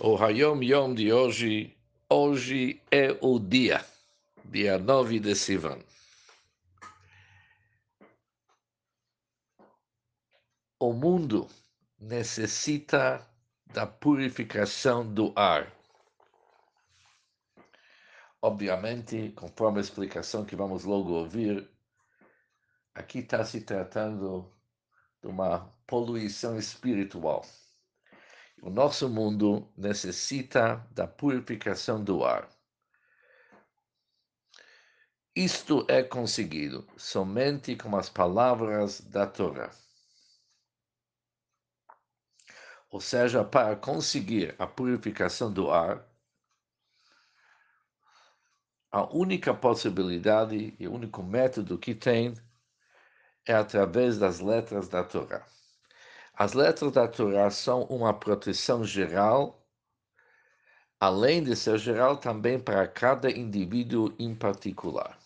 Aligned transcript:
O 0.00 0.16
Hayom 0.16 0.60
Yom 0.60 0.92
de 0.92 1.12
hoje, 1.12 1.78
hoje 2.10 2.82
é 2.90 3.16
o 3.20 3.38
dia, 3.38 3.86
dia 4.44 4.76
9 4.76 5.20
de 5.20 5.36
Sivan. 5.36 5.78
O 10.80 10.92
mundo 10.92 11.46
necessita 11.96 13.24
da 13.66 13.86
purificação 13.86 15.06
do 15.06 15.32
ar. 15.36 15.72
Obviamente, 18.42 19.30
conforme 19.36 19.78
a 19.78 19.82
explicação 19.82 20.44
que 20.44 20.56
vamos 20.56 20.82
logo 20.82 21.12
ouvir, 21.12 21.70
aqui 22.92 23.20
está 23.20 23.44
se 23.44 23.60
tratando 23.60 24.52
de 25.22 25.28
uma 25.28 25.72
poluição 25.86 26.58
espiritual. 26.58 27.46
O 28.64 28.70
nosso 28.70 29.10
mundo 29.10 29.70
necessita 29.76 30.76
da 30.90 31.06
purificação 31.06 32.02
do 32.02 32.24
ar. 32.24 32.48
Isto 35.36 35.84
é 35.86 36.02
conseguido 36.02 36.88
somente 36.96 37.76
com 37.76 37.94
as 37.94 38.08
palavras 38.08 39.02
da 39.02 39.26
Torá. 39.26 39.70
Ou 42.88 43.02
seja, 43.02 43.44
para 43.44 43.76
conseguir 43.76 44.54
a 44.58 44.66
purificação 44.66 45.52
do 45.52 45.70
ar, 45.70 46.02
a 48.90 49.04
única 49.14 49.52
possibilidade 49.52 50.74
e 50.78 50.88
o 50.88 50.94
único 50.94 51.22
método 51.22 51.76
que 51.76 51.94
tem 51.94 52.32
é 53.46 53.52
através 53.52 54.16
das 54.16 54.40
letras 54.40 54.88
da 54.88 55.04
Torá. 55.04 55.46
As 56.36 56.52
letras 56.52 56.90
da 56.90 57.06
Torá 57.06 57.48
são 57.48 57.84
uma 57.84 58.12
proteção 58.12 58.84
geral, 58.84 59.64
além 60.98 61.44
de 61.44 61.54
ser 61.54 61.78
geral 61.78 62.16
também 62.16 62.58
para 62.58 62.88
cada 62.88 63.30
indivíduo 63.30 64.12
em 64.18 64.34
particular. 64.34 65.16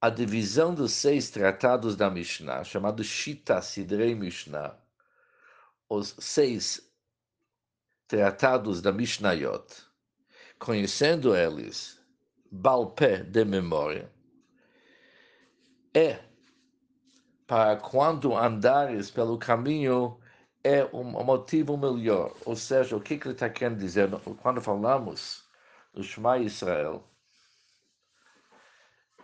A 0.00 0.10
divisão 0.10 0.74
dos 0.74 0.92
seis 0.92 1.30
tratados 1.30 1.94
da 1.94 2.10
Mishnah, 2.10 2.64
chamado 2.64 3.04
Shita 3.04 3.62
Sidrei 3.62 4.14
Mishnah, 4.14 4.76
os 5.88 6.16
seis 6.18 6.92
tratados 8.08 8.82
da 8.82 8.90
Mishnayot, 8.90 9.84
conhecendo 10.58 11.34
eles, 11.34 12.00
balpé 12.50 13.22
de 13.22 13.44
memória, 13.44 14.12
é 15.94 16.26
para 17.46 17.76
quando 17.76 18.36
andares 18.36 19.10
pelo 19.10 19.38
caminho 19.38 20.18
é 20.64 20.84
um 20.92 21.04
motivo 21.04 21.76
melhor. 21.76 22.34
Ou 22.44 22.56
seja, 22.56 22.96
o 22.96 23.00
que, 23.00 23.16
que 23.16 23.28
ele 23.28 23.34
está 23.34 23.48
querendo 23.48 23.78
dizer? 23.78 24.10
Quando 24.42 24.60
falamos 24.60 25.44
do 25.94 26.02
Shema 26.02 26.38
Israel, 26.38 27.04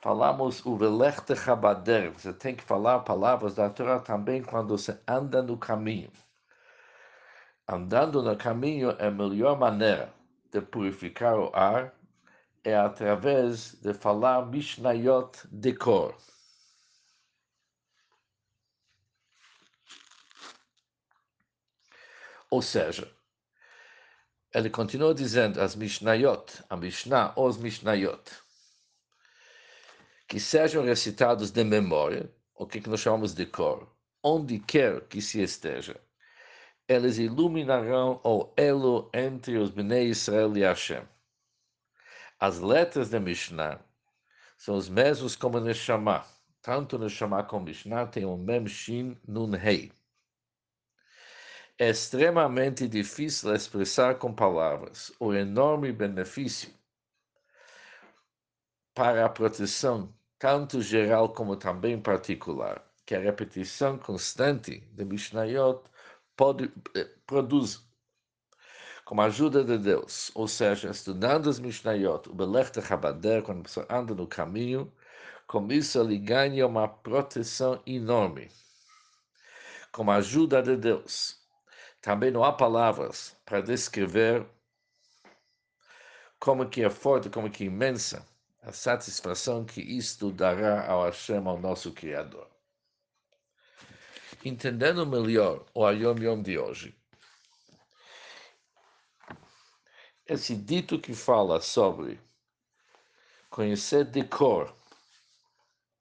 falamos 0.00 0.64
o 0.66 0.76
Velech 0.76 1.34
Chabader, 1.36 2.12
você 2.12 2.32
tem 2.32 2.56
que 2.56 2.64
falar 2.64 3.00
palavras 3.00 3.54
da 3.54 3.70
Torá 3.70 4.00
também 4.00 4.42
quando 4.42 4.76
você 4.76 5.00
anda 5.06 5.42
no 5.42 5.56
caminho. 5.56 6.10
Andando 7.68 8.22
no 8.22 8.36
caminho 8.36 8.90
é 8.98 9.06
a 9.06 9.10
melhor 9.10 9.58
maneira 9.58 10.12
de 10.50 10.60
purificar 10.60 11.38
o 11.38 11.54
ar 11.54 11.94
é 12.64 12.74
através 12.74 13.74
de 13.80 13.94
falar 13.94 14.46
Mishnayot 14.46 15.46
de 15.50 15.74
cor. 15.74 16.16
Ou 22.50 22.62
seja, 22.62 23.12
ele 24.54 24.70
continua 24.70 25.14
dizendo 25.14 25.60
as 25.60 25.76
Mishnayot, 25.76 26.64
a 26.70 26.76
Mishnah 26.76 27.34
ou 27.36 27.46
os 27.46 27.58
Mishnayot, 27.58 28.22
que 30.26 30.40
sejam 30.40 30.82
recitados 30.82 31.50
de 31.50 31.62
memória, 31.62 32.32
o 32.54 32.66
que 32.66 32.86
nós 32.88 33.00
chamamos 33.00 33.34
de 33.34 33.44
cor, 33.44 33.86
onde 34.22 34.58
quer 34.58 35.02
que 35.08 35.20
se 35.20 35.42
esteja. 35.42 36.00
Eles 36.88 37.18
iluminarão 37.18 38.18
o 38.24 38.50
elo 38.56 39.10
entre 39.12 39.58
os 39.58 39.70
Bnei 39.70 40.08
Israel 40.08 40.56
e 40.56 40.62
Hashem. 40.62 41.06
As 42.40 42.60
letras 42.60 43.10
da 43.10 43.20
Mishnah 43.20 43.78
são 44.56 44.74
os 44.74 44.88
mesmos 44.88 45.36
como 45.36 45.60
Neshama. 45.60 46.24
Tanto 46.62 46.98
Neshama 46.98 47.44
como 47.44 47.66
Mishnah 47.66 48.06
tem 48.06 48.24
um 48.24 48.38
Mem 48.38 48.66
Shin 48.66 49.18
Nun 49.26 49.54
Hei 49.54 49.92
é 51.78 51.90
extremamente 51.90 52.88
difícil 52.88 53.54
expressar 53.54 54.16
com 54.16 54.34
palavras 54.34 55.12
o 55.20 55.32
enorme 55.32 55.92
benefício 55.92 56.74
para 58.92 59.24
a 59.24 59.28
proteção, 59.28 60.12
tanto 60.40 60.82
geral 60.82 61.32
como 61.32 61.54
também 61.54 62.00
particular, 62.00 62.84
que 63.06 63.14
a 63.14 63.20
repetição 63.20 63.96
constante 63.96 64.80
de 64.90 65.04
Mishnayot 65.04 65.84
pode, 66.36 66.72
eh, 66.96 67.08
produz. 67.24 67.86
Com 69.04 69.20
a 69.20 69.26
ajuda 69.26 69.62
de 69.62 69.78
Deus, 69.78 70.32
ou 70.34 70.48
seja, 70.48 70.90
estudando 70.90 71.46
os 71.46 71.60
Mishnayot, 71.60 72.28
o 72.28 72.34
Belech 72.34 72.72
de 72.72 72.82
quando 73.42 73.60
a 73.60 73.62
pessoa 73.62 73.86
anda 73.88 74.14
no 74.16 74.26
caminho, 74.26 74.92
com 75.46 75.68
isso 75.68 76.00
ele 76.00 76.18
ganha 76.18 76.66
uma 76.66 76.88
proteção 76.88 77.80
enorme. 77.86 78.50
Com 79.92 80.10
a 80.10 80.16
ajuda 80.16 80.60
de 80.60 80.76
Deus, 80.76 81.37
também 82.00 82.30
não 82.30 82.44
há 82.44 82.52
palavras 82.52 83.36
para 83.44 83.60
descrever 83.60 84.46
como 86.38 86.68
que 86.68 86.82
é 86.82 86.90
forte, 86.90 87.28
como 87.28 87.50
que 87.50 87.64
é 87.64 87.66
imensa 87.66 88.26
a 88.62 88.72
satisfação 88.72 89.64
que 89.64 89.80
isto 89.80 90.30
dará 90.30 90.86
ao 90.88 91.04
Hashem, 91.04 91.46
ao 91.46 91.58
nosso 91.58 91.92
Criador. 91.92 92.48
Entendendo 94.44 95.06
melhor 95.06 95.66
o 95.74 95.84
Ayom 95.84 96.16
Yom 96.18 96.42
de 96.42 96.58
hoje, 96.58 96.96
esse 100.26 100.54
dito 100.54 101.00
que 101.00 101.14
fala 101.14 101.60
sobre 101.60 102.20
conhecer 103.48 104.04
de 104.04 104.22
cor, 104.24 104.72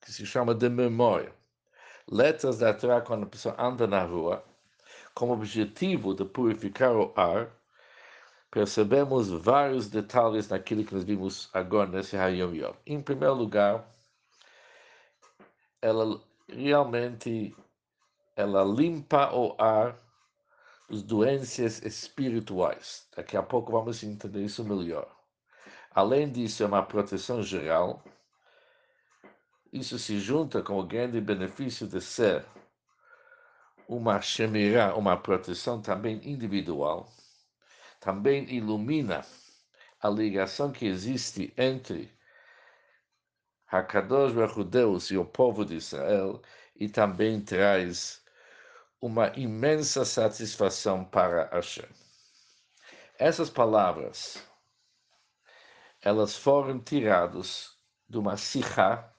que 0.00 0.12
se 0.12 0.26
chama 0.26 0.54
de 0.54 0.68
memória, 0.68 1.32
letras 2.10 2.58
da 2.58 2.74
Torá 2.74 3.00
quando 3.00 3.22
a 3.22 3.28
pessoa 3.28 3.54
anda 3.58 3.86
na 3.86 4.02
rua, 4.02 4.44
como 5.16 5.32
objetivo 5.32 6.14
de 6.14 6.26
purificar 6.26 6.94
o 6.94 7.10
ar, 7.16 7.50
percebemos 8.50 9.30
vários 9.30 9.88
detalhes 9.88 10.46
naquilo 10.50 10.84
que 10.84 10.92
nós 10.92 11.04
vimos 11.04 11.48
agora 11.54 11.88
nesse 11.88 12.18
Hayom 12.18 12.54
Yom. 12.54 12.74
Em 12.86 13.00
primeiro 13.00 13.32
lugar, 13.32 13.88
ela 15.80 16.20
realmente 16.46 17.56
ela 18.36 18.62
limpa 18.62 19.34
o 19.34 19.56
ar 19.58 19.96
dos 20.86 21.02
doenças 21.02 21.82
espirituais. 21.82 23.08
Daqui 23.16 23.38
a 23.38 23.42
pouco 23.42 23.72
vamos 23.72 24.02
entender 24.02 24.42
isso 24.42 24.62
melhor. 24.62 25.10
Além 25.92 26.30
disso, 26.30 26.62
é 26.62 26.66
uma 26.66 26.82
proteção 26.82 27.42
geral. 27.42 28.04
Isso 29.72 29.98
se 29.98 30.20
junta 30.20 30.60
com 30.60 30.78
o 30.78 30.86
grande 30.86 31.22
benefício 31.22 31.86
de 31.86 32.02
ser 32.02 32.44
uma 33.88 34.20
shemirá, 34.20 34.94
uma 34.96 35.16
proteção 35.16 35.80
também 35.80 36.20
individual, 36.24 37.10
também 38.00 38.44
ilumina 38.52 39.24
a 40.00 40.08
ligação 40.08 40.70
que 40.72 40.86
existe 40.86 41.52
entre 41.56 42.12
Hakadosh 43.68 44.32
Baruch 44.32 44.64
Deus 44.64 45.10
e 45.10 45.16
o 45.16 45.24
povo 45.24 45.64
de 45.64 45.74
Israel 45.74 46.40
e 46.74 46.88
também 46.88 47.40
traz 47.40 48.22
uma 49.00 49.28
imensa 49.36 50.04
satisfação 50.04 51.04
para 51.04 51.48
Hashem. 51.52 51.88
Essas 53.18 53.50
palavras, 53.50 54.42
elas 56.02 56.36
foram 56.36 56.78
tiradas 56.78 57.76
de 58.08 58.18
uma 58.18 58.36
sikha 58.36 59.15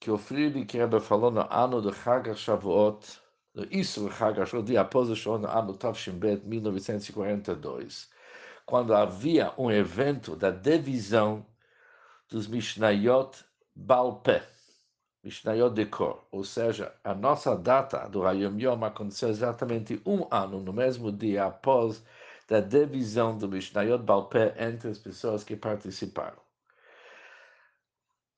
que 0.00 0.10
o 0.10 0.16
Friedrich 0.16 0.78
Rebbe 0.78 0.98
falou 0.98 1.30
no 1.30 1.46
ano 1.50 1.82
do 1.82 1.92
Chag 1.92 2.34
Shavuot, 2.34 3.20
no 3.54 3.66
Isur 3.70 4.10
Chag 4.10 4.34
Shavuot, 4.46 4.66
dia 4.66 4.80
após 4.80 5.10
o 5.10 5.14
Show, 5.14 5.38
no 5.38 5.46
ano 5.46 5.74
Tavshimbet, 5.74 6.42
1942, 6.46 8.08
quando 8.64 8.94
havia 8.94 9.52
um 9.58 9.70
evento 9.70 10.34
da 10.34 10.50
divisão 10.50 11.44
dos 12.30 12.46
Mishnayot 12.46 13.44
Balpé, 13.76 14.42
Mishnayot 15.22 15.74
de 15.74 15.84
cor, 15.84 16.26
ou 16.32 16.44
seja, 16.44 16.94
a 17.04 17.14
nossa 17.14 17.54
data 17.54 18.08
do 18.08 18.26
Hayom 18.26 18.58
Yom 18.58 18.82
aconteceu 18.82 19.28
exatamente 19.28 20.00
um 20.06 20.26
ano, 20.30 20.60
no 20.60 20.72
mesmo 20.72 21.12
dia 21.12 21.44
após 21.44 22.02
da 22.48 22.60
divisão 22.60 23.36
do 23.36 23.46
Mishnayot 23.46 24.02
Balpé 24.02 24.54
entre 24.58 24.88
as 24.88 24.98
pessoas 24.98 25.44
que 25.44 25.56
participaram. 25.56 26.40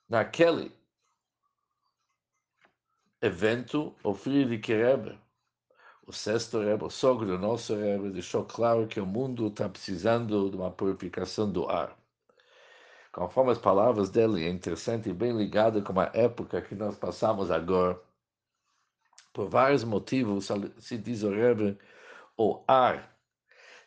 Naquele 0.08 0.81
evento, 3.22 3.94
o 4.02 4.14
filho 4.14 4.58
de 4.58 4.74
Rebbe, 4.74 5.16
o 6.04 6.12
sexto 6.12 6.58
Rebbe, 6.58 6.84
o 6.84 6.90
sogro 6.90 7.24
do 7.24 7.38
nosso 7.38 7.76
Rebbe, 7.76 8.10
deixou 8.10 8.44
claro 8.44 8.88
que 8.88 8.98
o 8.98 9.06
mundo 9.06 9.46
está 9.46 9.68
precisando 9.68 10.50
de 10.50 10.56
uma 10.56 10.72
purificação 10.72 11.50
do 11.50 11.68
ar. 11.68 11.96
Conforme 13.12 13.52
as 13.52 13.58
palavras 13.58 14.10
dele, 14.10 14.44
é 14.44 14.48
interessante 14.48 15.08
e 15.08 15.14
bem 15.14 15.36
ligado 15.36 15.80
com 15.84 16.00
a 16.00 16.10
época 16.12 16.60
que 16.60 16.74
nós 16.74 16.96
passamos 16.96 17.48
agora. 17.48 18.00
Por 19.32 19.48
vários 19.48 19.84
motivos, 19.84 20.48
se 20.78 20.98
diz 20.98 21.22
o 21.22 21.30
Rebbe, 21.30 21.78
o 22.36 22.64
ar 22.66 23.16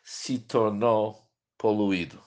se 0.02 0.38
tornou 0.38 1.28
poluído. 1.58 2.18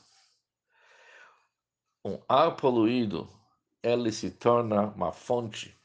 Um 2.05 2.19
ar 2.29 2.55
poluído, 2.55 3.27
ele 3.81 4.11
se 4.11 4.29
torna 4.29 4.87
uma 4.89 5.11
fonte 5.11 5.78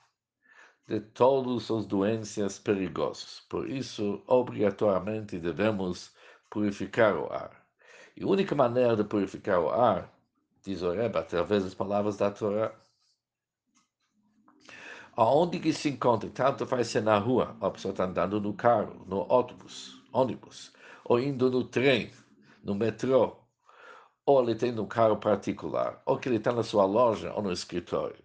de 0.87 1.01
todas 1.01 1.71
as 1.71 1.87
doenças 1.87 2.59
perigosas. 2.59 3.43
Por 3.49 3.69
isso, 3.69 4.23
obrigatoriamente 4.27 5.39
devemos 5.39 6.13
purificar 6.51 7.17
o 7.17 7.33
ar. 7.33 7.65
E 8.17 8.23
a 8.23 8.27
única 8.27 8.55
maneira 8.55 8.97
de 8.97 9.05
purificar 9.05 9.61
o 9.61 9.71
ar, 9.71 10.13
diz 10.63 10.83
o 10.83 10.93
Rebbe, 10.93 11.19
através 11.19 11.65
das 11.65 11.75
palavras 11.75 12.17
da 12.17 12.31
Torá. 12.31 12.73
Aonde 15.17 15.59
que 15.59 15.73
se 15.73 15.89
encontra, 15.89 16.29
tanto 16.31 16.67
faz 16.67 16.89
ser 16.89 17.03
na 17.03 17.19
rua, 17.19 17.57
a 17.61 17.71
pessoa 17.71 17.93
está 17.93 18.05
andando 18.05 18.41
no 18.41 18.53
carro, 18.53 19.05
no 19.07 19.27
ônibus, 19.33 20.03
ônibus, 20.13 20.73
ou 21.05 21.21
indo 21.21 21.51
no 21.51 21.65
trem, 21.65 22.11
no 22.63 22.75
metrô, 22.75 23.37
ou 24.27 24.43
ele 24.43 24.55
tem 24.55 24.79
um 24.79 24.87
carro 24.87 25.17
particular, 25.17 26.03
ou 26.05 26.19
que 26.19 26.29
ele 26.29 26.37
está 26.37 26.53
na 26.53 26.63
sua 26.63 26.85
loja 26.85 27.33
ou 27.35 27.43
no 27.43 27.53
escritório 27.53 28.25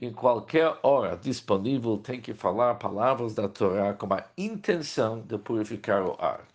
em 0.00 0.12
qualquer 0.12 0.78
hora 0.82 1.16
disponível, 1.16 1.98
tem 1.98 2.20
que 2.20 2.32
falar 2.32 2.76
palavras 2.76 3.34
da 3.34 3.48
Torá 3.48 3.92
com 3.92 4.12
a 4.14 4.24
intenção 4.36 5.20
de 5.20 5.36
purificar 5.38 6.02
o 6.02 6.16
ar, 6.18 6.46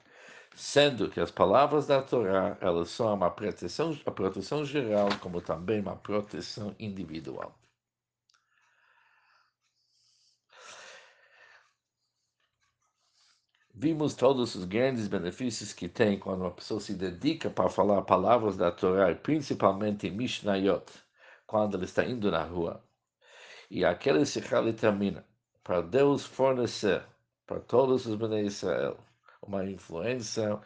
sendo 0.56 1.10
que 1.10 1.20
as 1.20 1.30
palavras 1.32 1.86
da 1.88 2.02
Torá 2.02 2.58
elas 2.60 2.90
são 2.90 3.14
uma 3.14 3.30
proteção, 3.30 3.98
a 4.06 4.12
proteção 4.12 4.66
geral, 4.66 5.10
como 5.22 5.42
também 5.42 5.80
uma 5.80 5.96
proteção 5.96 6.76
individual. 6.80 7.56
Vimos 13.76 14.16
todos 14.16 14.56
os 14.56 14.66
grandes 14.66 15.08
benefícios 15.08 15.72
que 15.74 15.88
tem 15.88 16.18
quando 16.18 16.42
uma 16.42 16.52
pessoa 16.52 16.80
se 16.80 16.94
dedica 16.96 17.50
para 17.50 17.70
falar 17.70 18.02
palavras 18.04 18.58
da 18.58 18.72
Torá, 18.72 19.14
principalmente 19.14 20.10
Mishnayot, 20.10 20.86
quando 21.46 21.78
ele 21.78 21.86
está 21.86 22.04
indo 22.06 22.32
na 22.32 22.44
rua. 22.44 22.84
E 23.70 23.84
aquele 23.84 24.26
Sichá 24.26 24.62
termina. 24.74 25.26
Para 25.64 25.82
Deus 25.82 26.26
fornecer 26.26 27.04
para 27.48 27.60
todos 27.60 28.06
os 28.06 28.16
Bnei 28.16 28.46
Israel 28.46 28.98
uma 29.42 29.66
influência 29.66 30.60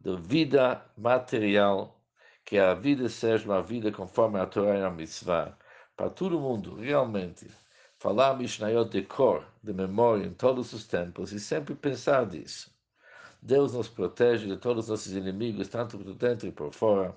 da 0.00 0.16
vida 0.16 0.82
material, 0.96 2.00
que 2.44 2.58
a 2.58 2.74
vida 2.74 3.08
seja 3.08 3.44
uma 3.44 3.62
vida 3.62 3.92
conforme 3.92 4.38
a 4.40 4.46
Torá 4.46 4.78
e 4.78 4.82
a 4.82 4.90
Mitzvah, 4.90 5.56
para 5.96 6.08
todo 6.08 6.40
mundo 6.40 6.76
realmente 6.76 7.46
falar 7.98 8.34
Mishnayot 8.34 8.90
de 8.90 9.02
cor, 9.02 9.44
de 9.62 9.74
memória 9.74 10.24
em 10.24 10.32
todos 10.32 10.72
os 10.72 10.86
tempos 10.86 11.32
e 11.32 11.40
sempre 11.40 11.74
pensar 11.74 12.26
nisso. 12.26 12.74
Deus 13.42 13.74
nos 13.74 13.88
protege 13.88 14.46
de 14.46 14.56
todos 14.56 14.84
os 14.84 14.90
nossos 14.90 15.12
inimigos, 15.12 15.68
tanto 15.68 15.98
por 15.98 16.14
dentro 16.14 16.48
e 16.48 16.52
por 16.52 16.72
fora 16.72 17.14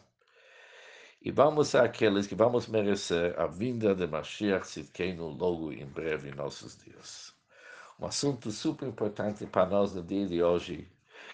e 1.23 1.31
vamos 1.31 1.69
ser 1.69 1.77
aqueles 1.77 2.27
que 2.27 2.35
vamos 2.35 2.67
merecer 2.67 3.39
a 3.39 3.47
vinda 3.47 3.95
de 3.95 4.05
Mashiach 4.05 4.67
Sidkeinu 4.67 5.29
logo 5.29 5.71
em 5.71 5.85
breve 5.85 6.29
em 6.29 6.35
nossos 6.35 6.77
dias. 6.83 7.33
Um 7.97 8.05
assunto 8.05 8.51
super 8.51 8.89
importante 8.89 9.45
para 9.45 9.65
nós 9.65 9.95
no 9.95 10.03
dia 10.03 10.27
de 10.27 10.43
hoje, 10.43 10.85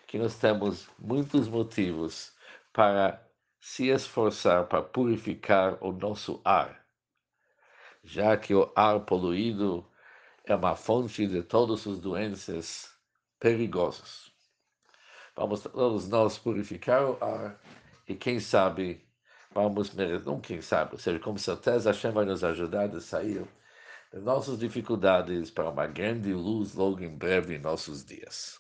que 0.06 0.20
nós 0.20 0.36
temos 0.36 0.88
muitos 1.00 1.48
motivos 1.48 2.32
para 2.72 3.20
se 3.60 3.88
esforçar 3.88 4.68
para 4.68 4.84
purificar 4.84 5.78
o 5.82 5.92
nosso 5.92 6.40
ar, 6.46 6.86
já 8.04 8.38
que 8.38 8.54
o 8.54 8.72
ar 8.76 9.00
poluído 9.02 9.84
é 10.46 10.56
uma 10.56 10.76
fonte 10.76 11.26
de 11.26 11.42
todas 11.42 11.88
as 11.88 12.00
doenças 12.00 12.94
perigosas. 13.40 14.32
Vamos 15.36 15.62
todos 15.62 16.08
nós 16.08 16.38
purificar 16.38 17.04
o 17.04 17.18
ar 17.24 17.60
e, 18.08 18.16
quem 18.16 18.40
sabe, 18.40 19.09
vamos 19.54 19.94
não 20.26 20.40
quem 20.42 20.62
sabe, 20.62 20.94
ou 20.94 21.00
seja, 21.00 21.20
com 21.20 21.38
certeza 21.38 21.92
Hashem 21.92 22.12
vai 22.12 22.26
nos 22.26 22.44
ajudar 22.44 22.96
a 22.96 23.02
sair 23.02 23.48
das 24.12 24.24
nossas 24.24 24.60
dificuldades 24.60 25.52
para 25.52 25.70
uma 25.70 25.88
grande 25.88 26.34
luz 26.34 26.74
logo 26.76 27.04
em 27.04 27.16
breve 27.18 27.56
em 27.56 27.60
nossos 27.60 28.06
dias. 28.06 28.60